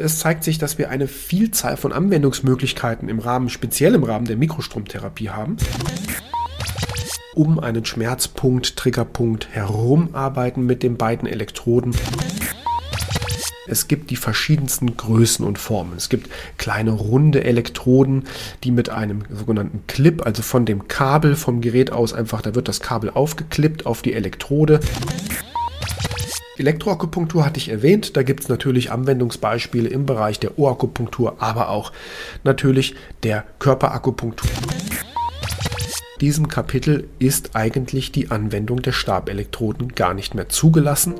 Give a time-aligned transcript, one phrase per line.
[0.00, 4.36] Es zeigt sich, dass wir eine Vielzahl von Anwendungsmöglichkeiten im Rahmen, speziell im Rahmen der
[4.36, 5.56] Mikrostromtherapie haben.
[7.34, 11.96] Um einen Schmerzpunkt, Triggerpunkt herum arbeiten mit den beiden Elektroden.
[13.66, 15.94] Es gibt die verschiedensten Größen und Formen.
[15.96, 18.28] Es gibt kleine runde Elektroden,
[18.62, 22.68] die mit einem sogenannten Clip, also von dem Kabel vom Gerät aus einfach, da wird
[22.68, 24.78] das Kabel aufgeklippt auf die Elektrode.
[26.58, 28.16] Elektroakupunktur hatte ich erwähnt.
[28.16, 31.92] Da gibt es natürlich Anwendungsbeispiele im Bereich der Ohrakupunktur, aber auch
[32.44, 34.50] natürlich der Körperakupunktur.
[36.20, 41.14] Diesem Kapitel ist eigentlich die Anwendung der Stabelektroden gar nicht mehr zugelassen.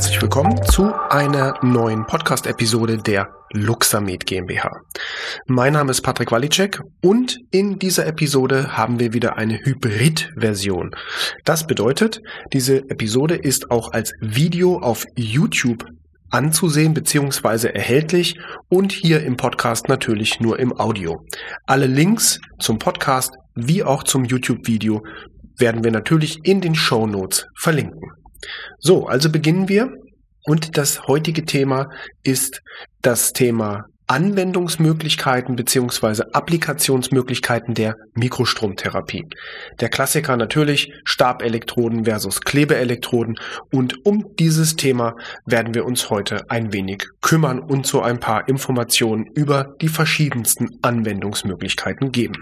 [0.00, 4.70] Herzlich willkommen zu einer neuen Podcast-Episode der Luxamed GmbH.
[5.46, 10.92] Mein Name ist Patrick Walicek und in dieser Episode haben wir wieder eine Hybrid-Version.
[11.44, 12.22] Das bedeutet,
[12.54, 15.84] diese Episode ist auch als Video auf YouTube
[16.30, 17.68] anzusehen bzw.
[17.68, 18.38] erhältlich
[18.70, 21.26] und hier im Podcast natürlich nur im Audio.
[21.66, 25.02] Alle Links zum Podcast wie auch zum YouTube-Video
[25.58, 28.00] werden wir natürlich in den Show Notes verlinken.
[28.78, 29.92] So, also beginnen wir.
[30.44, 31.90] Und das heutige Thema
[32.22, 32.62] ist
[33.02, 39.24] das Thema Anwendungsmöglichkeiten beziehungsweise Applikationsmöglichkeiten der Mikrostromtherapie.
[39.78, 43.36] Der Klassiker natürlich Stabelektroden versus Klebeelektroden
[43.70, 45.14] und um dieses Thema
[45.46, 50.70] werden wir uns heute ein wenig kümmern und so ein paar Informationen über die verschiedensten
[50.82, 52.40] Anwendungsmöglichkeiten geben.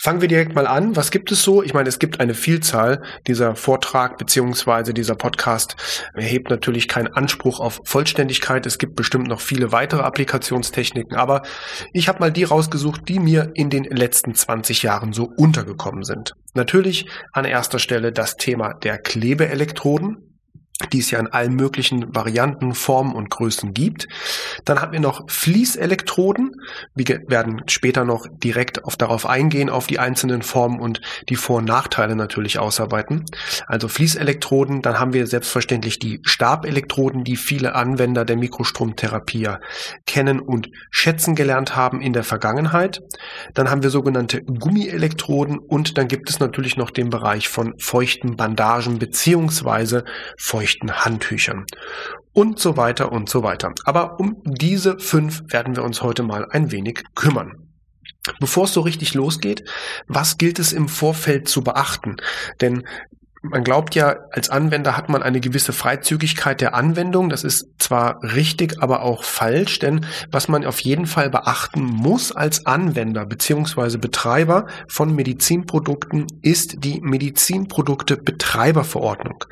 [0.00, 0.96] Fangen wir direkt mal an.
[0.96, 1.62] Was gibt es so?
[1.62, 3.02] Ich meine, es gibt eine Vielzahl.
[3.26, 5.76] Dieser Vortrag beziehungsweise dieser Podcast
[6.14, 8.66] erhebt natürlich keinen Anspruch auf Vollständigkeit.
[8.66, 11.42] Es gibt bestimmt noch viele weitere Applikationen Kommunikationstechniken, aber
[11.92, 16.34] ich habe mal die rausgesucht, die mir in den letzten 20 Jahren so untergekommen sind.
[16.54, 20.27] Natürlich an erster Stelle das Thema der Klebeelektroden
[20.92, 24.06] die es ja in allen möglichen Varianten, Formen und Größen gibt.
[24.64, 26.54] Dann haben wir noch Fließelektroden.
[26.94, 31.58] Wir werden später noch direkt auf, darauf eingehen, auf die einzelnen Formen und die Vor-
[31.58, 33.24] und Nachteile natürlich ausarbeiten.
[33.66, 39.48] Also Fließelektroden, dann haben wir selbstverständlich die Stabelektroden, die viele Anwender der Mikrostromtherapie
[40.06, 43.00] kennen und schätzen gelernt haben in der Vergangenheit.
[43.54, 48.36] Dann haben wir sogenannte Gummielektroden und dann gibt es natürlich noch den Bereich von feuchten
[48.36, 50.04] Bandagen beziehungsweise
[50.36, 51.64] feuchten feuchten Handtüchern
[52.34, 53.72] und so weiter und so weiter.
[53.84, 57.70] Aber um diese fünf werden wir uns heute mal ein wenig kümmern.
[58.38, 59.64] Bevor es so richtig losgeht,
[60.08, 62.16] was gilt es im Vorfeld zu beachten?
[62.60, 62.86] Denn
[63.50, 67.28] man glaubt ja, als Anwender hat man eine gewisse Freizügigkeit der Anwendung.
[67.28, 72.32] Das ist zwar richtig, aber auch falsch, denn was man auf jeden Fall beachten muss
[72.32, 73.98] als Anwender bzw.
[73.98, 79.44] Betreiber von Medizinprodukten ist die Medizinprodukte-Betreiberverordnung.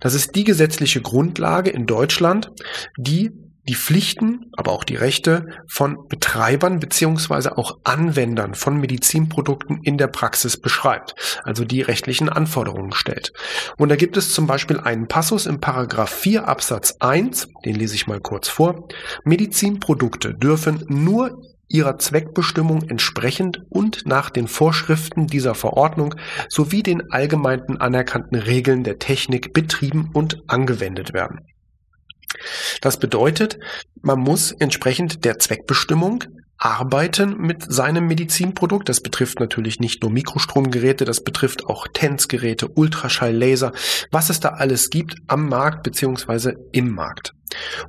[0.00, 2.50] Das ist die gesetzliche Grundlage in Deutschland,
[2.96, 3.32] die
[3.68, 10.08] die Pflichten, aber auch die Rechte von Betreibern beziehungsweise auch Anwendern von Medizinprodukten in der
[10.08, 11.14] Praxis beschreibt,
[11.44, 13.32] also die rechtlichen Anforderungen stellt.
[13.76, 17.94] Und da gibt es zum Beispiel einen Passus im Paragraph 4 Absatz 1, den lese
[17.94, 18.88] ich mal kurz vor.
[19.24, 26.14] Medizinprodukte dürfen nur ihrer Zweckbestimmung entsprechend und nach den Vorschriften dieser Verordnung
[26.48, 31.40] sowie den allgemeinen anerkannten Regeln der Technik betrieben und angewendet werden.
[32.80, 33.58] Das bedeutet,
[34.02, 36.24] man muss entsprechend der Zweckbestimmung
[36.58, 38.88] arbeiten mit seinem Medizinprodukt.
[38.88, 43.72] Das betrifft natürlich nicht nur Mikrostromgeräte, das betrifft auch TENS-Geräte, Ultraschall, Laser,
[44.10, 47.32] was es da alles gibt am Markt beziehungsweise im Markt.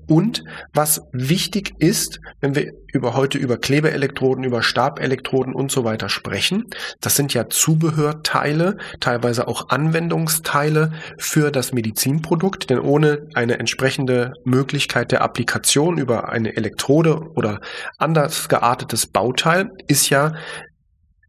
[0.08, 0.44] Und
[0.74, 6.66] was wichtig ist, wenn wir über heute über Klebeelektroden, über Stabelektroden und so weiter sprechen,
[7.02, 15.12] das sind ja Zubehörteile, teilweise auch Anwendungsteile für das Medizinprodukt, denn ohne eine entsprechende Möglichkeit
[15.12, 17.62] der Applikation über eine Elektrode oder
[17.98, 20.34] anders geartetes Bauteil ist ja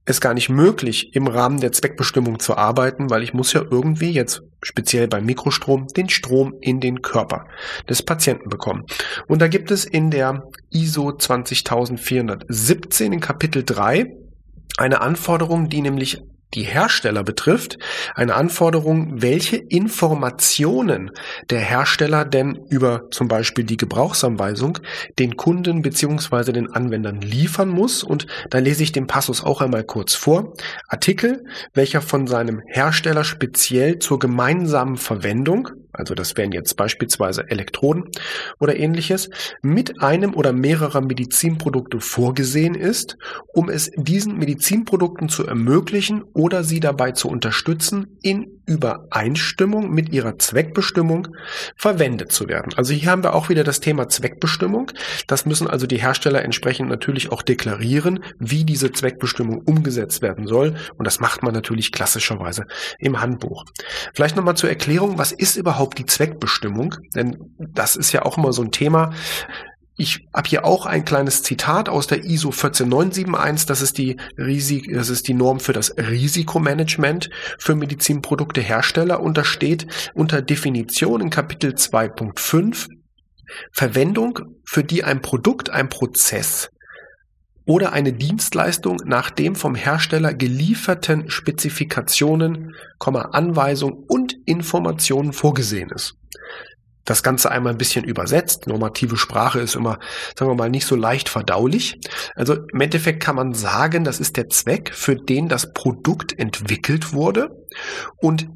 [0.04, 4.10] es gar nicht möglich, im Rahmen der Zweckbestimmung zu arbeiten, weil ich muss ja irgendwie
[4.10, 7.46] jetzt speziell beim Mikrostrom den Strom in den Körper
[7.88, 8.84] des Patienten bekommen.
[9.28, 14.06] Und da gibt es in der ISO 20417 in Kapitel 3
[14.76, 16.22] eine Anforderung, die nämlich
[16.54, 17.78] die Hersteller betrifft,
[18.14, 21.10] eine Anforderung, welche Informationen
[21.48, 24.78] der Hersteller denn über zum Beispiel die Gebrauchsanweisung
[25.18, 28.02] den Kunden beziehungsweise den Anwendern liefern muss.
[28.02, 30.54] Und da lese ich den Passus auch einmal kurz vor.
[30.88, 31.44] Artikel,
[31.74, 38.04] welcher von seinem Hersteller speziell zur gemeinsamen Verwendung also das wären jetzt beispielsweise Elektroden
[38.58, 39.30] oder ähnliches,
[39.62, 43.16] mit einem oder mehrerer Medizinprodukte vorgesehen ist,
[43.52, 50.38] um es diesen Medizinprodukten zu ermöglichen oder sie dabei zu unterstützen, in Übereinstimmung mit ihrer
[50.38, 51.28] Zweckbestimmung
[51.74, 52.72] verwendet zu werden.
[52.76, 54.92] Also hier haben wir auch wieder das Thema Zweckbestimmung.
[55.26, 60.76] Das müssen also die Hersteller entsprechend natürlich auch deklarieren, wie diese Zweckbestimmung umgesetzt werden soll.
[60.96, 62.66] Und das macht man natürlich klassischerweise
[63.00, 63.64] im Handbuch.
[64.14, 66.96] Vielleicht nochmal zur Erklärung, was ist überhaupt die Zweckbestimmung?
[67.14, 69.12] Denn das ist ja auch immer so ein Thema.
[69.96, 73.66] Ich habe hier auch ein kleines Zitat aus der ISO 14971.
[73.66, 77.28] Das ist die, Risik das ist die Norm für das Risikomanagement
[77.58, 79.20] für Medizinprodukte Hersteller.
[79.20, 82.86] Und da steht unter Definition in Kapitel 2.5
[83.72, 86.70] Verwendung, für die ein Produkt, ein Prozess
[87.70, 96.16] oder eine Dienstleistung nach dem vom Hersteller gelieferten Spezifikationen, Anweisungen und Informationen vorgesehen ist
[97.04, 98.68] das Ganze einmal ein bisschen übersetzt.
[98.68, 99.98] Normative Sprache ist immer,
[100.38, 101.98] sagen wir mal, nicht so leicht verdaulich.
[102.36, 107.12] Also im Endeffekt kann man sagen, das ist der Zweck, für den das Produkt entwickelt
[107.12, 107.48] wurde
[108.18, 108.48] und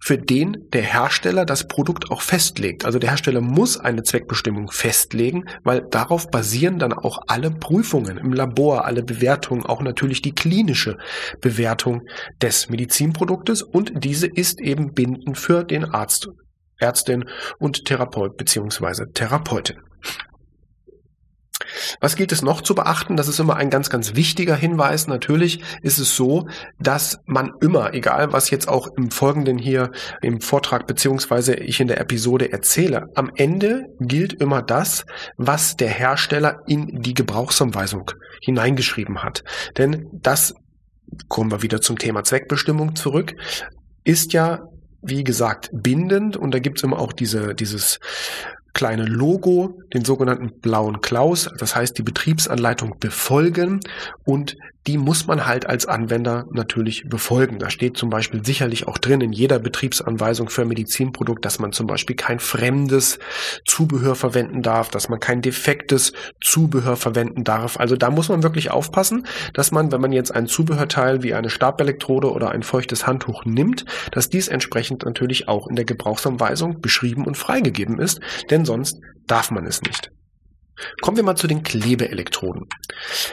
[0.00, 2.84] für den der Hersteller das Produkt auch festlegt.
[2.84, 8.32] Also der Hersteller muss eine Zweckbestimmung festlegen, weil darauf basieren dann auch alle Prüfungen im
[8.32, 10.96] Labor, alle Bewertungen, auch natürlich die klinische
[11.40, 12.02] Bewertung
[12.40, 16.28] des Medizinproduktes und diese ist eben bindend für den Arzt
[16.80, 17.24] Ärztin
[17.58, 19.06] und Therapeut bzw.
[19.12, 19.87] Therapeutin.
[22.00, 23.16] Was gilt es noch zu beachten?
[23.16, 25.06] Das ist immer ein ganz, ganz wichtiger Hinweis.
[25.06, 29.90] Natürlich ist es so, dass man immer, egal was jetzt auch im Folgenden hier
[30.22, 35.04] im Vortrag beziehungsweise ich in der Episode erzähle, am Ende gilt immer das,
[35.36, 38.10] was der Hersteller in die Gebrauchsanweisung
[38.40, 39.42] hineingeschrieben hat.
[39.76, 40.54] Denn das,
[41.28, 43.34] kommen wir wieder zum Thema Zweckbestimmung zurück,
[44.04, 44.60] ist ja
[45.00, 48.00] wie gesagt, bindend und da gibt's immer auch diese, dieses
[48.74, 53.80] kleine Logo, den sogenannten blauen Klaus, das heißt die Betriebsanleitung befolgen
[54.24, 54.56] und
[54.88, 57.58] die muss man halt als Anwender natürlich befolgen.
[57.58, 61.72] Da steht zum Beispiel sicherlich auch drin in jeder Betriebsanweisung für ein Medizinprodukt, dass man
[61.72, 63.18] zum Beispiel kein fremdes
[63.66, 67.78] Zubehör verwenden darf, dass man kein defektes Zubehör verwenden darf.
[67.78, 71.50] Also da muss man wirklich aufpassen, dass man, wenn man jetzt ein Zubehörteil wie eine
[71.50, 77.26] Stabelektrode oder ein feuchtes Handtuch nimmt, dass dies entsprechend natürlich auch in der Gebrauchsanweisung beschrieben
[77.26, 80.10] und freigegeben ist, denn sonst darf man es nicht.
[81.00, 82.66] Kommen wir mal zu den Klebeelektroden.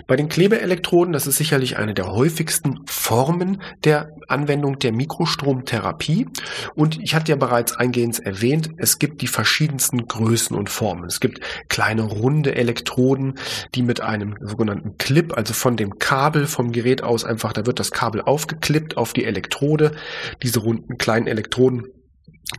[0.08, 6.28] Bei den Klebeelektroden, das ist sicherlich eine der häufigsten Formen der Anwendung der Mikrostromtherapie.
[6.76, 11.06] Und ich hatte ja bereits eingehend erwähnt, es gibt die verschiedensten Größen und Formen.
[11.06, 13.36] Es gibt kleine runde Elektroden,
[13.76, 17.80] die mit einem sogenannten Clip, also von dem Kabel vom Gerät aus einfach, da wird
[17.80, 19.92] das Kabel aufgeklippt auf die Elektrode.
[20.42, 21.84] Diese runden kleinen Elektroden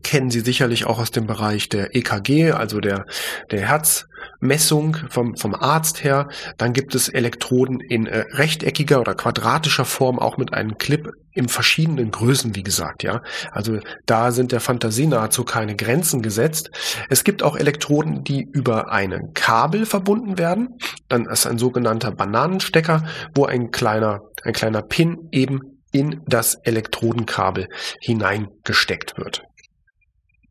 [0.02, 3.06] kennen Sie sicherlich auch aus dem Bereich der EKG, also der,
[3.50, 6.28] der Herzmessung vom, vom Arzt her.
[6.58, 11.48] Dann gibt es Elektroden in äh, rechteckiger oder quadratischer Form, auch mit einem Clip in
[11.48, 13.22] verschiedenen Größen, wie gesagt, ja.
[13.52, 16.70] Also da sind der Fantasie nahezu keine Grenzen gesetzt.
[17.08, 20.78] Es gibt auch Elektroden, die über ein Kabel verbunden werden.
[21.08, 23.04] Dann ist ein sogenannter Bananenstecker,
[23.34, 25.60] wo ein kleiner, ein kleiner Pin eben
[25.92, 27.68] in das Elektrodenkabel
[28.00, 29.42] hineingesteckt wird.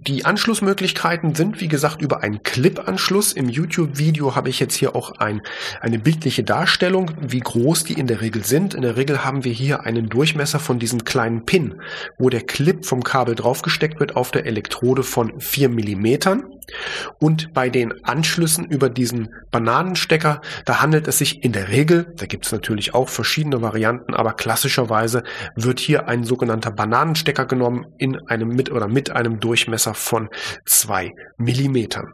[0.07, 3.33] Die Anschlussmöglichkeiten sind, wie gesagt, über einen Clip-Anschluss.
[3.33, 5.41] Im YouTube-Video habe ich jetzt hier auch ein,
[5.81, 8.75] eine bildliche Darstellung, wie groß die in der Regel sind.
[8.75, 11.81] In der Regel haben wir hier einen Durchmesser von diesem kleinen Pin,
[12.19, 16.43] wo der Clip vom Kabel draufgesteckt wird auf der Elektrode von 4 Millimetern.
[17.19, 22.25] Und bei den Anschlüssen über diesen Bananenstecker, da handelt es sich in der Regel, da
[22.25, 25.23] gibt es natürlich auch verschiedene Varianten, aber klassischerweise
[25.55, 30.29] wird hier ein sogenannter Bananenstecker genommen in einem mit oder mit einem Durchmesser von
[30.65, 32.13] zwei Millimetern.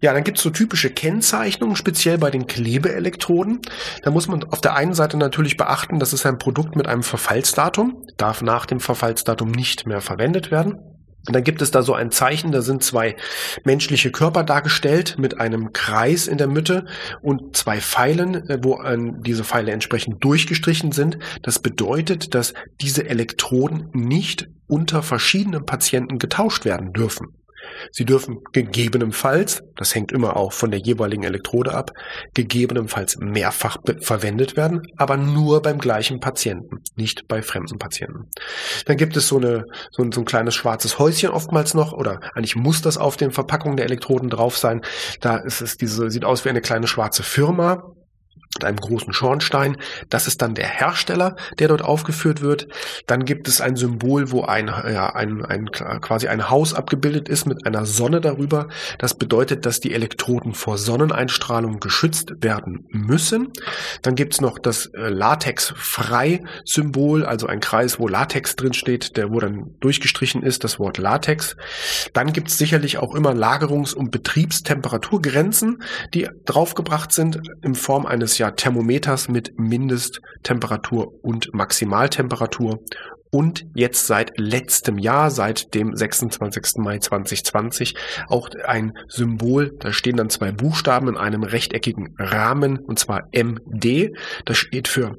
[0.00, 3.60] Ja, dann gibt es so typische Kennzeichnungen, speziell bei den Klebeelektroden.
[4.02, 7.02] Da muss man auf der einen Seite natürlich beachten, das ist ein Produkt mit einem
[7.02, 10.95] Verfallsdatum, darf nach dem Verfallsdatum nicht mehr verwendet werden.
[11.26, 13.16] Und dann gibt es da so ein Zeichen, da sind zwei
[13.64, 16.86] menschliche Körper dargestellt mit einem Kreis in der Mitte
[17.22, 18.80] und zwei Pfeilen, äh, wo
[19.20, 21.18] diese Pfeile entsprechend durchgestrichen sind.
[21.42, 27.28] Das bedeutet, dass diese Elektroden nicht unter verschiedenen Patienten getauscht werden dürfen.
[27.90, 31.92] Sie dürfen gegebenenfalls, das hängt immer auch von der jeweiligen Elektrode ab,
[32.34, 38.30] gegebenenfalls mehrfach verwendet werden, aber nur beim gleichen Patienten, nicht bei fremden Patienten.
[38.86, 42.20] Dann gibt es so, eine, so, ein, so ein kleines schwarzes Häuschen oftmals noch, oder
[42.34, 44.82] eigentlich muss das auf den Verpackungen der Elektroden drauf sein.
[45.20, 47.82] Da ist es diese, sieht aus wie eine kleine schwarze Firma,
[48.56, 49.76] mit einem großen Schornstein.
[50.08, 52.68] Das ist dann der Hersteller, der dort aufgeführt wird.
[53.06, 57.46] Dann gibt es ein Symbol, wo ein, ja, ein, ein, quasi ein Haus abgebildet ist
[57.46, 58.68] mit einer Sonne darüber.
[58.98, 63.52] Das bedeutet, dass die Elektroden vor Sonneneinstrahlung geschützt werden müssen.
[64.02, 69.30] Dann gibt es noch das äh, Latex-Frei-Symbol, also ein Kreis, wo Latex drin steht, der
[69.30, 71.56] wo dann durchgestrichen ist, das Wort Latex.
[72.12, 75.82] Dann gibt es sicherlich auch immer Lagerungs- und Betriebstemperaturgrenzen,
[76.14, 82.80] die draufgebracht sind in Form eines ja Thermometers mit Mindesttemperatur und Maximaltemperatur
[83.30, 86.76] und jetzt seit letztem Jahr, seit dem 26.
[86.76, 87.94] Mai 2020,
[88.28, 94.16] auch ein Symbol, da stehen dann zwei Buchstaben in einem rechteckigen Rahmen, und zwar MD,
[94.44, 95.16] das steht für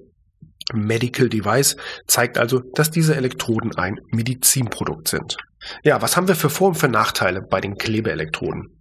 [0.73, 1.75] Medical Device,
[2.07, 5.37] zeigt also, dass diese Elektroden ein Medizinprodukt sind.
[5.83, 8.76] Ja, was haben wir für Vor- und für Nachteile bei den Klebeelektroden?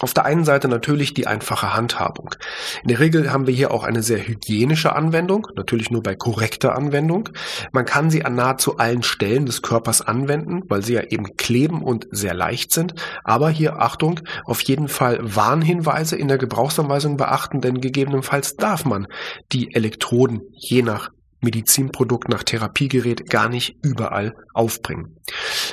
[0.00, 2.34] Auf der einen Seite natürlich die einfache Handhabung.
[2.82, 6.74] In der Regel haben wir hier auch eine sehr hygienische Anwendung, natürlich nur bei korrekter
[6.74, 7.28] Anwendung.
[7.72, 11.82] Man kann sie an nahezu allen Stellen des Körpers anwenden, weil sie ja eben kleben
[11.82, 12.94] und sehr leicht sind.
[13.22, 19.06] Aber hier Achtung, auf jeden Fall Warnhinweise in der Gebrauchsanweisung beachten, denn gegebenenfalls darf man
[19.52, 21.10] die Elektroden je nach
[21.44, 25.16] Medizinprodukt nach Therapiegerät gar nicht überall aufbringen.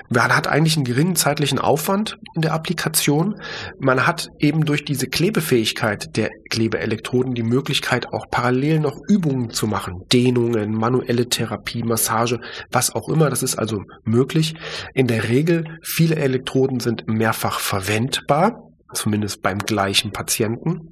[0.09, 3.35] Man hat eigentlich einen geringen zeitlichen Aufwand in der Applikation.
[3.79, 9.67] Man hat eben durch diese Klebefähigkeit der Klebeelektroden die Möglichkeit, auch parallel noch Übungen zu
[9.67, 10.03] machen.
[10.11, 13.29] Dehnungen, manuelle Therapie, Massage, was auch immer.
[13.29, 14.53] Das ist also möglich.
[14.93, 20.91] In der Regel, viele Elektroden sind mehrfach verwendbar, zumindest beim gleichen Patienten.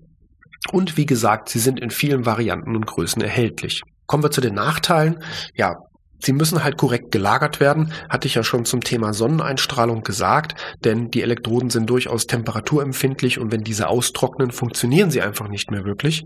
[0.71, 3.81] Und wie gesagt, sie sind in vielen Varianten und Größen erhältlich.
[4.09, 5.23] Kommen wir zu den Nachteilen.
[5.53, 5.75] Ja,
[6.21, 11.11] Sie müssen halt korrekt gelagert werden, hatte ich ja schon zum Thema Sonneneinstrahlung gesagt, denn
[11.11, 16.25] die Elektroden sind durchaus temperaturempfindlich und wenn diese austrocknen, funktionieren sie einfach nicht mehr wirklich.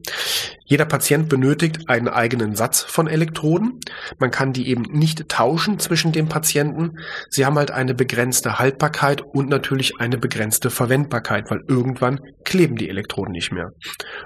[0.66, 3.80] Jeder Patient benötigt einen eigenen Satz von Elektroden.
[4.20, 7.00] Man kann die eben nicht tauschen zwischen den Patienten.
[7.30, 12.90] Sie haben halt eine begrenzte Haltbarkeit und natürlich eine begrenzte Verwendbarkeit, weil irgendwann kleben die
[12.90, 13.72] Elektroden nicht mehr.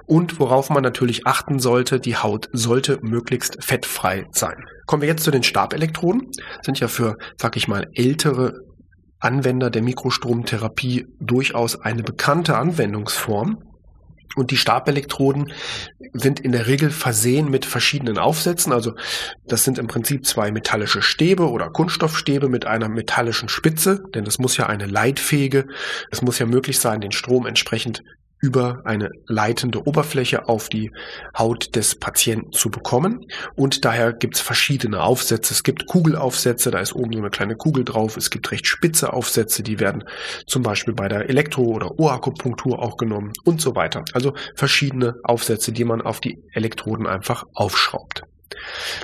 [0.05, 4.55] Und worauf man natürlich achten sollte, die Haut sollte möglichst fettfrei sein.
[4.85, 6.31] Kommen wir jetzt zu den Stabelektroden.
[6.61, 8.53] Sind ja für, sag ich mal, ältere
[9.19, 13.57] Anwender der Mikrostromtherapie durchaus eine bekannte Anwendungsform.
[14.37, 15.51] Und die Stabelektroden
[16.13, 18.71] sind in der Regel versehen mit verschiedenen Aufsätzen.
[18.71, 18.93] Also
[19.47, 24.37] das sind im Prinzip zwei metallische Stäbe oder Kunststoffstäbe mit einer metallischen Spitze, denn das
[24.37, 25.67] muss ja eine leitfähige,
[26.11, 28.03] es muss ja möglich sein, den Strom entsprechend
[28.39, 30.91] über eine leitende Oberfläche auf die
[31.37, 33.25] Haut des Patienten zu bekommen.
[33.55, 35.53] Und daher gibt es verschiedene Aufsätze.
[35.53, 38.17] Es gibt Kugelaufsätze, da ist oben so eine kleine Kugel drauf.
[38.17, 40.03] Es gibt recht spitze Aufsätze, die werden
[40.45, 44.05] zum Beispiel bei der Elektro- oder Ohrakupunktur auch genommen und so weiter.
[44.13, 48.23] Also verschiedene Aufsätze, die man auf die Elektroden einfach aufschraubt.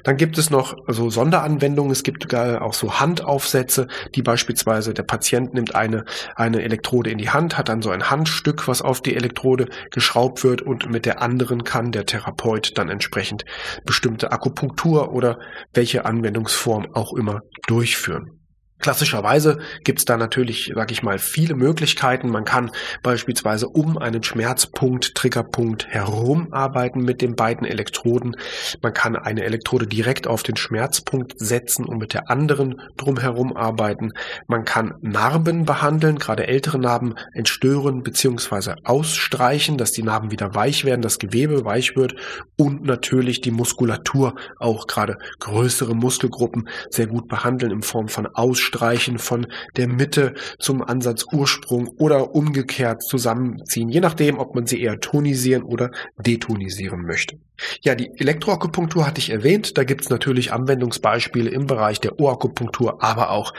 [0.04, 1.92] Dann gibt es noch so Sonderanwendungen.
[1.92, 7.30] Es gibt auch so Handaufsätze, die beispielsweise der Patient nimmt eine, eine Elektrode in die
[7.30, 11.22] Hand, hat dann so ein Handstück, was auf die Elektrode geschraubt wird und mit der
[11.22, 13.46] anderen kann der Therapeut dann entsprechend
[13.86, 15.40] bestimmte Akupunktur oder
[15.74, 18.43] welche Anwendungsform auch immer durchführen.
[18.84, 22.28] Klassischerweise gibt es da natürlich, sage ich mal, viele Möglichkeiten.
[22.28, 22.70] Man kann
[23.02, 28.36] beispielsweise um einen Schmerzpunkt, Triggerpunkt herum arbeiten mit den beiden Elektroden.
[28.82, 34.12] Man kann eine Elektrode direkt auf den Schmerzpunkt setzen und mit der anderen drumherum arbeiten.
[34.48, 38.74] Man kann Narben behandeln, gerade ältere Narben entstören bzw.
[38.84, 42.16] ausstreichen, dass die Narben wieder weich werden, das Gewebe weich wird
[42.58, 48.73] und natürlich die Muskulatur, auch gerade größere Muskelgruppen sehr gut behandeln in Form von Ausstreichen
[48.74, 49.46] Streichen von
[49.78, 55.92] der Mitte zum Ansatzursprung oder umgekehrt zusammenziehen, je nachdem, ob man sie eher tonisieren oder
[56.18, 57.38] detonisieren möchte.
[57.82, 59.78] Ja, die Elektroakupunktur hatte ich erwähnt.
[59.78, 63.54] Da gibt es natürlich Anwendungsbeispiele im Bereich der Ohrakupunktur, aber auch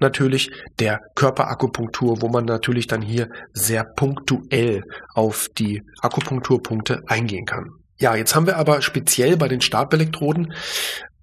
[0.00, 4.84] natürlich der Körperakupunktur, wo man natürlich dann hier sehr punktuell
[5.14, 7.70] auf die Akupunkturpunkte eingehen kann.
[8.00, 10.52] Ja, jetzt haben wir aber speziell bei den Stabelektroden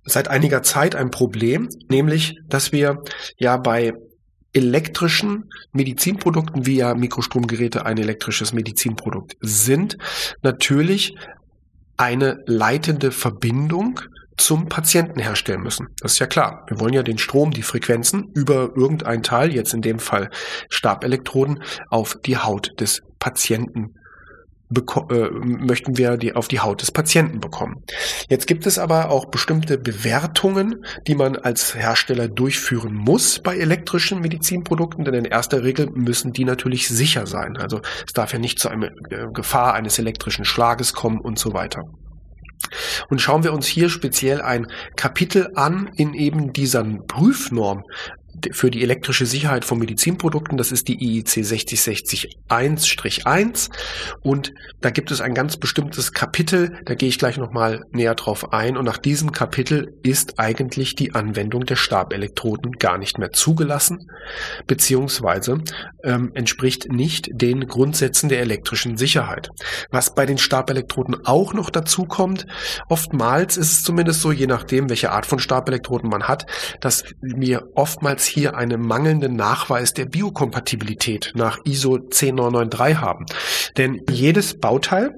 [0.06, 3.02] seit einiger Zeit ein Problem, nämlich, dass wir
[3.38, 3.94] ja bei
[4.54, 9.98] elektrischen Medizinprodukten, wie ja Mikrostromgeräte ein elektrisches Medizinprodukt sind,
[10.42, 11.14] natürlich
[11.98, 14.00] eine leitende Verbindung
[14.38, 15.88] zum Patienten herstellen müssen.
[16.00, 16.66] Das ist ja klar.
[16.68, 20.30] Wir wollen ja den Strom, die Frequenzen über irgendein Teil, jetzt in dem Fall
[20.70, 23.96] Stabelektroden, auf die Haut des Patienten
[25.10, 27.84] äh, möchten wir die auf die Haut des Patienten bekommen.
[28.30, 34.22] Jetzt gibt es aber auch bestimmte Bewertungen, die man als Hersteller durchführen muss bei elektrischen
[34.22, 37.58] Medizinprodukten, denn in erster Regel müssen die natürlich sicher sein.
[37.58, 41.54] Also es darf ja nicht zu einer äh, Gefahr eines elektrischen Schlages kommen und so
[41.54, 41.84] weiter.
[43.10, 47.84] Und schauen wir uns hier speziell ein Kapitel an in eben dieser Prüfnorm,
[48.52, 50.58] für die elektrische Sicherheit von Medizinprodukten.
[50.58, 53.70] Das ist die IEC 60601-1
[54.22, 58.54] und da gibt es ein ganz bestimmtes Kapitel, da gehe ich gleich nochmal näher drauf
[58.54, 64.10] ein und nach diesem Kapitel ist eigentlich die Anwendung der Stabelektroden gar nicht mehr zugelassen,
[64.68, 65.62] beziehungsweise
[66.04, 69.50] ähm, entspricht nicht den Grundsätzen der elektrischen Sicherheit.
[69.92, 72.46] Was bei den Stabelektroden auch noch dazu kommt,
[72.90, 76.46] oftmals ist es zumindest so, je nachdem, welche Art von Stabelektroden man hat,
[76.82, 83.26] dass wir oftmals hier einen mangelnden Nachweis der Biokompatibilität nach ISO 10993 haben.
[83.78, 85.18] Denn jedes Bauteil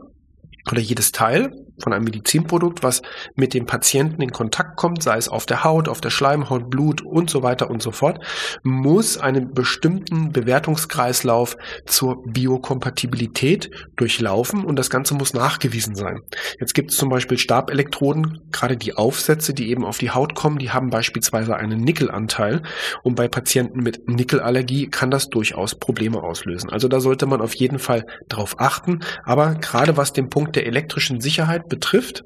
[0.71, 3.01] oder jedes Teil von einem Medizinprodukt, was
[3.35, 7.01] mit dem Patienten in Kontakt kommt, sei es auf der Haut, auf der Schleimhaut, Blut
[7.01, 8.23] und so weiter und so fort,
[8.63, 16.21] muss einen bestimmten Bewertungskreislauf zur Biokompatibilität durchlaufen und das Ganze muss nachgewiesen sein.
[16.59, 20.57] Jetzt gibt es zum Beispiel Stabelektroden, gerade die Aufsätze, die eben auf die Haut kommen,
[20.57, 22.61] die haben beispielsweise einen Nickelanteil
[23.03, 26.69] und bei Patienten mit Nickelallergie kann das durchaus Probleme auslösen.
[26.69, 30.65] Also da sollte man auf jeden Fall drauf achten, aber gerade was den Punkt der
[30.65, 32.23] elektrischen Sicherheit betrifft,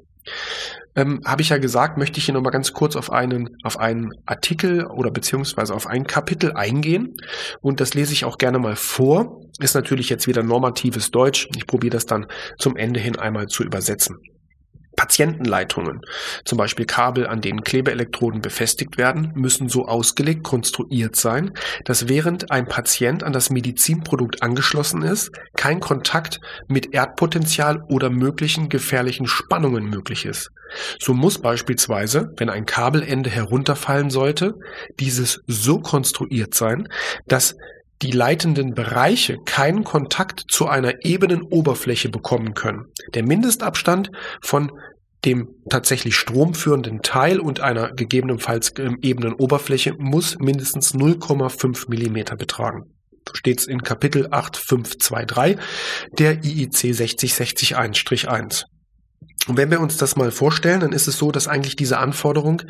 [0.94, 4.10] ähm, habe ich ja gesagt, möchte ich hier nochmal ganz kurz auf einen, auf einen
[4.26, 7.16] Artikel oder beziehungsweise auf ein Kapitel eingehen.
[7.60, 9.40] Und das lese ich auch gerne mal vor.
[9.58, 11.48] Ist natürlich jetzt wieder normatives Deutsch.
[11.56, 12.26] Ich probiere das dann
[12.58, 14.18] zum Ende hin einmal zu übersetzen.
[14.96, 16.00] Patientenleitungen,
[16.44, 21.52] zum Beispiel Kabel, an denen Klebeelektroden befestigt werden, müssen so ausgelegt konstruiert sein,
[21.84, 28.68] dass während ein Patient an das Medizinprodukt angeschlossen ist, kein Kontakt mit Erdpotenzial oder möglichen
[28.68, 30.50] gefährlichen Spannungen möglich ist.
[30.98, 34.54] So muss beispielsweise, wenn ein Kabelende herunterfallen sollte,
[34.98, 36.88] dieses so konstruiert sein,
[37.26, 37.56] dass
[38.02, 42.86] die leitenden Bereiche keinen Kontakt zu einer ebenen Oberfläche bekommen können.
[43.14, 44.10] Der Mindestabstand
[44.42, 44.72] von
[45.24, 52.92] dem tatsächlich stromführenden Teil und einer gegebenenfalls ähm, ebenen Oberfläche muss mindestens 0,5 Millimeter betragen.
[53.28, 55.58] So steht es in Kapitel 8523
[56.18, 58.64] der IEC 60601-1.
[59.48, 62.62] Und wenn wir uns das mal vorstellen, dann ist es so, dass eigentlich diese Anforderung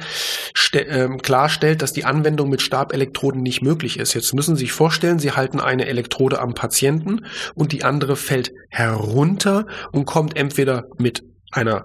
[0.73, 4.15] äh, klarstellt, dass die Anwendung mit Stabelektroden nicht möglich ist.
[4.15, 8.53] Jetzt müssen Sie sich vorstellen, Sie halten eine Elektrode am Patienten und die andere fällt
[8.71, 11.85] herunter und kommt entweder mit einer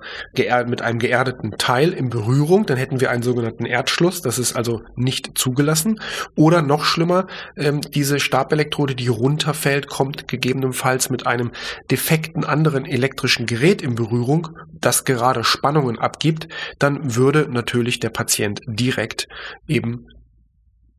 [0.67, 4.81] mit einem geerdeten Teil in Berührung, dann hätten wir einen sogenannten Erdschluss, das ist also
[4.95, 5.99] nicht zugelassen.
[6.35, 11.51] Oder noch schlimmer, ähm, diese Stabelektrode, die runterfällt, kommt gegebenenfalls mit einem
[11.91, 16.47] defekten anderen elektrischen Gerät in Berührung, das gerade Spannungen abgibt,
[16.79, 19.27] dann würde natürlich der Patient direkt
[19.67, 20.07] eben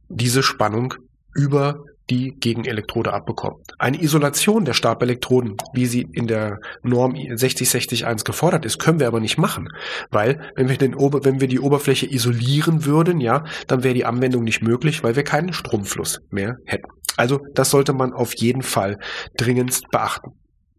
[0.09, 0.95] diese Spannung
[1.35, 3.63] über die Gegenelektrode abbekommen.
[3.79, 9.21] Eine Isolation der Stabelektroden, wie sie in der Norm 60601 gefordert ist, können wir aber
[9.21, 9.69] nicht machen,
[10.11, 14.45] weil wenn wir, den wenn wir die Oberfläche isolieren würden, ja, dann wäre die Anwendung
[14.45, 16.89] nicht möglich, weil wir keinen Stromfluss mehr hätten.
[17.17, 18.99] Also das sollte man auf jeden Fall
[19.37, 20.33] dringendst beachten.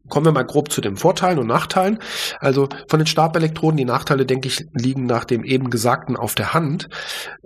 [0.09, 1.99] Kommen wir mal grob zu den Vorteilen und Nachteilen.
[2.39, 6.53] Also von den Stabelektroden, die Nachteile, denke ich, liegen nach dem eben Gesagten auf der
[6.53, 6.89] Hand.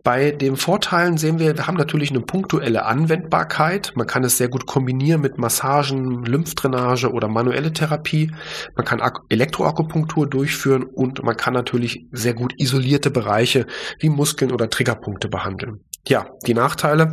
[0.03, 3.93] Bei den Vorteilen sehen wir, wir haben natürlich eine punktuelle Anwendbarkeit.
[3.95, 8.31] Man kann es sehr gut kombinieren mit Massagen, Lymphdrainage oder manuelle Therapie.
[8.75, 13.65] Man kann Elektroakupunktur durchführen und man kann natürlich sehr gut isolierte Bereiche
[13.99, 15.81] wie Muskeln oder Triggerpunkte behandeln.
[16.07, 17.11] Ja, die Nachteile.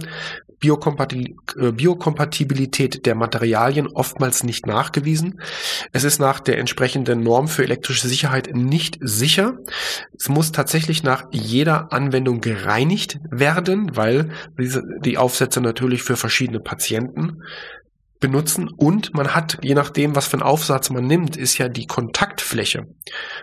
[0.61, 5.41] Biokompatibilität, äh, Biokompatibilität der Materialien oftmals nicht nachgewiesen.
[5.93, 9.59] Es ist nach der entsprechenden Norm für elektrische Sicherheit nicht sicher.
[10.17, 16.61] Es muss tatsächlich nach jeder Anwendung gereinigt werden, weil diese, die Aufsätze natürlich für verschiedene
[16.61, 17.43] Patienten
[18.21, 21.87] benutzen und man hat, je nachdem, was für einen Aufsatz man nimmt, ist ja die
[21.87, 22.87] Kontaktfläche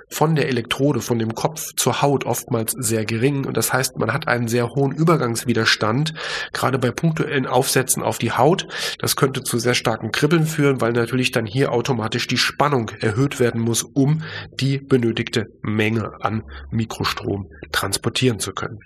[0.10, 4.14] von der Elektrode, von dem Kopf zur Haut oftmals sehr gering und das heißt, man
[4.14, 6.14] hat einen sehr hohen Übergangswiderstand,
[6.54, 8.68] gerade bei punktuellen Aufsätzen auf die Haut.
[9.00, 13.40] Das könnte zu sehr starken Kribbeln führen, weil natürlich dann hier automatisch die Spannung erhöht
[13.40, 14.22] werden muss, um
[14.60, 18.80] die benötigte Menge an Mikrostrom transportieren zu können.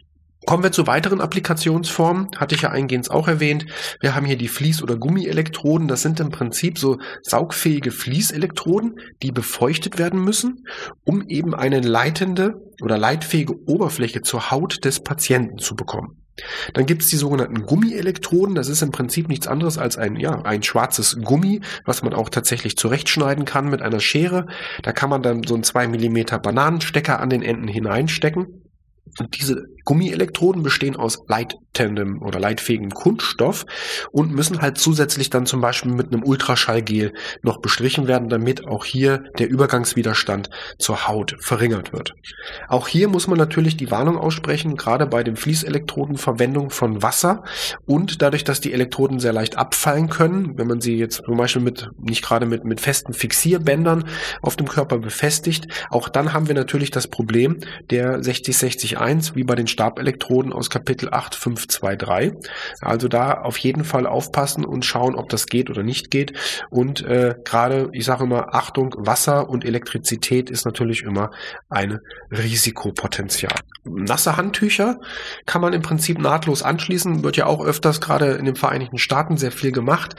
[0.47, 3.67] Kommen wir zu weiteren Applikationsformen, hatte ich ja eingehend auch erwähnt.
[3.99, 5.87] Wir haben hier die Fließ- oder Gummielektroden.
[5.87, 10.65] Das sind im Prinzip so saugfähige Fließelektroden, die befeuchtet werden müssen,
[11.03, 16.17] um eben eine leitende oder leitfähige Oberfläche zur Haut des Patienten zu bekommen.
[16.73, 18.55] Dann gibt es die sogenannten Gummielektroden.
[18.55, 22.29] Das ist im Prinzip nichts anderes als ein, ja, ein schwarzes Gummi, was man auch
[22.29, 24.47] tatsächlich zurechtschneiden kann mit einer Schere.
[24.81, 28.70] Da kann man dann so einen 2 mm Bananenstecker an den Enden hineinstecken
[29.33, 33.65] diese Gummielektroden bestehen aus leittendem oder leitfähigem Kunststoff
[34.11, 38.85] und müssen halt zusätzlich dann zum Beispiel mit einem Ultraschallgel noch bestrichen werden, damit auch
[38.85, 42.13] hier der Übergangswiderstand zur Haut verringert wird.
[42.67, 47.43] Auch hier muss man natürlich die Warnung aussprechen, gerade bei den Fließelektroden Verwendung von Wasser
[47.85, 51.61] und dadurch, dass die Elektroden sehr leicht abfallen können, wenn man sie jetzt zum Beispiel
[51.61, 54.05] mit, nicht gerade mit, mit festen Fixierbändern
[54.41, 58.23] auf dem Körper befestigt, auch dann haben wir natürlich das Problem der
[59.01, 62.51] 6061 wie bei den Stabelektroden aus Kapitel 8523.
[62.81, 66.33] Also da auf jeden Fall aufpassen und schauen, ob das geht oder nicht geht.
[66.69, 71.31] Und äh, gerade, ich sage immer, Achtung, Wasser und Elektrizität ist natürlich immer
[71.69, 71.99] ein
[72.31, 73.55] Risikopotenzial.
[73.83, 74.99] Nasse Handtücher
[75.47, 79.37] kann man im Prinzip nahtlos anschließen, wird ja auch öfters gerade in den Vereinigten Staaten
[79.37, 80.15] sehr viel gemacht.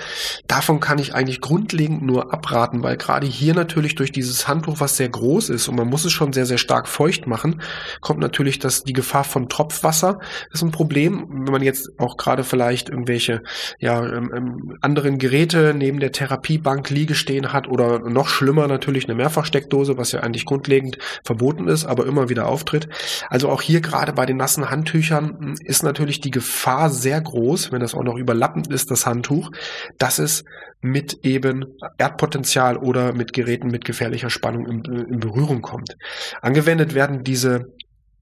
[0.49, 4.97] Davon kann ich eigentlich grundlegend nur abraten, weil gerade hier natürlich durch dieses Handtuch, was
[4.97, 7.63] sehr groß ist und man muss es schon sehr, sehr stark feucht machen,
[8.01, 10.19] kommt natürlich das, die Gefahr von Tropfwasser.
[10.51, 13.43] Ist ein Problem, wenn man jetzt auch gerade vielleicht irgendwelche
[13.79, 19.05] ja, ähm, ähm, anderen Geräte neben der Therapiebank liege stehen hat oder noch schlimmer natürlich
[19.05, 22.89] eine Mehrfachsteckdose, was ja eigentlich grundlegend verboten ist, aber immer wieder auftritt.
[23.29, 27.73] Also auch hier gerade bei den nassen Handtüchern hm, ist natürlich die Gefahr sehr groß,
[27.73, 29.51] wenn das auch noch überlappend ist, das Handtuch,
[29.99, 30.45] dass es
[30.83, 31.65] mit eben
[31.97, 35.97] Erdpotenzial oder mit Geräten mit gefährlicher Spannung in, in Berührung kommt.
[36.43, 37.73] Angewendet werden diese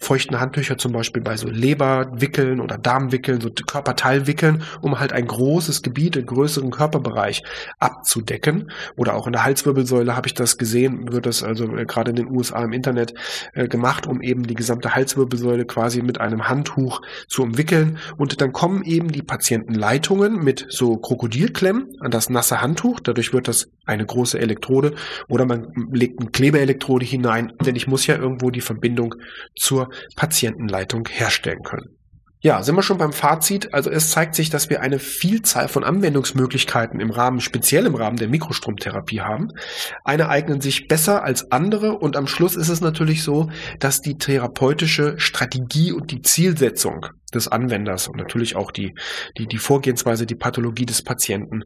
[0.01, 5.83] feuchten Handtücher zum Beispiel bei so Leberwickeln oder Darmwickeln, so Körperteilwickeln, um halt ein großes
[5.83, 7.43] Gebiet, einen größeren Körperbereich
[7.79, 8.73] abzudecken.
[8.97, 12.17] Oder auch in der Halswirbelsäule habe ich das gesehen, wird das also äh, gerade in
[12.17, 13.13] den USA im Internet
[13.53, 17.99] äh, gemacht, um eben die gesamte Halswirbelsäule quasi mit einem Handtuch zu umwickeln.
[18.17, 23.01] Und dann kommen eben die Patientenleitungen mit so Krokodilklemmen an das nasse Handtuch.
[23.01, 24.95] Dadurch wird das eine große Elektrode
[25.29, 29.15] oder man legt eine Klebeelektrode hinein, denn ich muss ja irgendwo die Verbindung
[29.57, 31.97] zur Patientenleitung herstellen können.
[32.43, 33.75] Ja, sind wir schon beim Fazit.
[33.75, 38.17] Also es zeigt sich, dass wir eine Vielzahl von Anwendungsmöglichkeiten im Rahmen, speziell im Rahmen
[38.17, 39.49] der Mikrostromtherapie haben.
[40.05, 44.17] Eine eignen sich besser als andere und am Schluss ist es natürlich so, dass die
[44.17, 48.95] therapeutische Strategie und die Zielsetzung des Anwenders und natürlich auch die,
[49.37, 51.65] die, die Vorgehensweise, die Pathologie des Patienten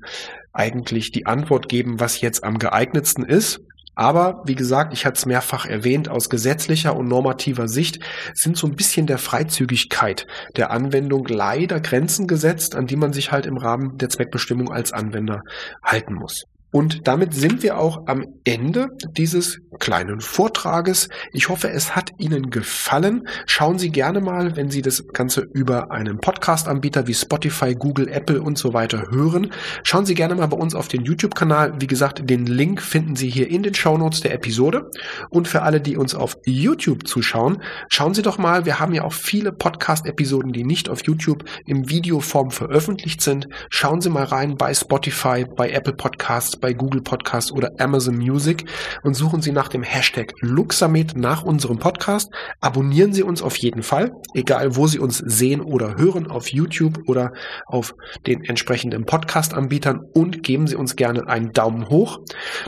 [0.52, 3.60] eigentlich die Antwort geben, was jetzt am geeignetsten ist.
[3.94, 8.00] Aber wie gesagt, ich hatte es mehrfach erwähnt, aus gesetzlicher und normativer Sicht
[8.34, 10.26] sind so ein bisschen der Freizügigkeit
[10.56, 14.92] der Anwendung leider Grenzen gesetzt, an die man sich halt im Rahmen der Zweckbestimmung als
[14.92, 15.42] Anwender
[15.82, 16.44] halten muss.
[16.74, 21.08] Und damit sind wir auch am Ende dieses kleinen Vortrages.
[21.32, 23.28] Ich hoffe, es hat Ihnen gefallen.
[23.46, 28.42] Schauen Sie gerne mal, wenn Sie das Ganze über einen Podcast-Anbieter wie Spotify, Google, Apple
[28.42, 29.52] und so weiter hören.
[29.84, 31.80] Schauen Sie gerne mal bei uns auf den YouTube-Kanal.
[31.80, 34.90] Wie gesagt, den Link finden Sie hier in den Shownotes der Episode.
[35.30, 39.04] Und für alle, die uns auf YouTube zuschauen, schauen Sie doch mal, wir haben ja
[39.04, 43.46] auch viele Podcast-Episoden, die nicht auf YouTube im Videoform veröffentlicht sind.
[43.70, 48.64] Schauen Sie mal rein bei Spotify, bei Apple Podcasts, bei Google Podcasts oder Amazon Music
[49.02, 52.32] und suchen Sie nach dem Hashtag Luxamed nach unserem Podcast.
[52.62, 57.00] Abonnieren Sie uns auf jeden Fall, egal wo Sie uns sehen oder hören, auf YouTube
[57.06, 57.34] oder
[57.66, 57.94] auf
[58.26, 62.20] den entsprechenden Podcast-Anbietern und geben Sie uns gerne einen Daumen hoch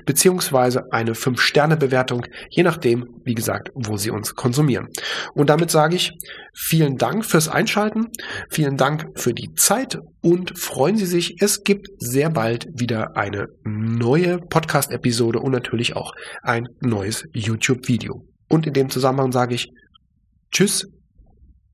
[0.04, 4.88] beziehungsweise eine 5-Sterne-Bewertung, je nachdem, wie gesagt, wo Sie uns konsumieren.
[5.32, 6.12] Und damit sage ich
[6.52, 8.08] vielen Dank fürs Einschalten,
[8.50, 13.48] vielen Dank für die Zeit und freuen Sie sich, es gibt sehr bald wieder eine
[13.76, 16.12] neue Podcast-Episode und natürlich auch
[16.42, 18.24] ein neues YouTube-Video.
[18.48, 19.70] Und in dem Zusammenhang sage ich
[20.50, 20.86] Tschüss,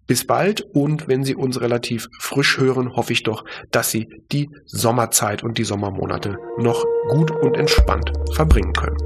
[0.07, 4.51] bis bald und wenn Sie uns relativ frisch hören, hoffe ich doch, dass Sie die
[4.67, 8.97] Sommerzeit und die Sommermonate noch gut und entspannt verbringen können.